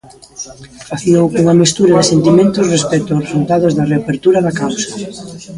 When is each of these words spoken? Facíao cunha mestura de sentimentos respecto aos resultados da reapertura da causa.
Facíao 0.89 1.25
cunha 1.33 1.59
mestura 1.61 1.97
de 1.99 2.09
sentimentos 2.13 2.69
respecto 2.75 3.09
aos 3.11 3.25
resultados 3.25 3.71
da 3.77 3.87
reapertura 3.91 4.39
da 4.45 4.55
causa. 4.61 4.87